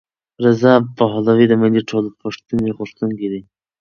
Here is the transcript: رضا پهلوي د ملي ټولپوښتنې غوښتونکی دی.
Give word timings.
رضا 0.45 0.73
پهلوي 0.97 1.45
د 1.49 1.53
ملي 1.61 1.81
ټولپوښتنې 1.89 2.69
غوښتونکی 2.77 3.27
دی. 3.31 3.41